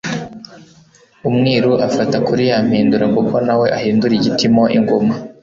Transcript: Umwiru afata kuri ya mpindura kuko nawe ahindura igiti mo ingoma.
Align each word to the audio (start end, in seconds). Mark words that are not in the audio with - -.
Umwiru 1.29 1.71
afata 1.87 2.17
kuri 2.27 2.43
ya 2.51 2.57
mpindura 2.67 3.05
kuko 3.15 3.35
nawe 3.45 3.67
ahindura 3.77 4.13
igiti 4.19 4.45
mo 4.55 4.63
ingoma. 4.77 5.13